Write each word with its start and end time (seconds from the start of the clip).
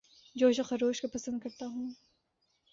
جوش 0.35 0.59
و 0.59 0.63
خروش 0.63 1.01
کو 1.01 1.07
پسند 1.07 1.41
کرتا 1.43 1.65
ہوں 1.65 1.89